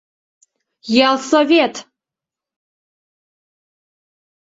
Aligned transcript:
—Ялсовет! 1.09 1.75